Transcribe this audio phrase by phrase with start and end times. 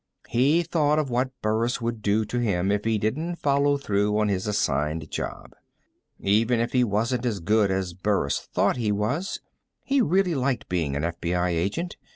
[0.27, 4.29] He thought of what Burris would do to him if he didn't follow through on
[4.29, 5.53] his assigned job.
[6.19, 9.41] Even if he wasn't as good as Burris thought he was,
[9.83, 11.97] he really liked being an FBI agent.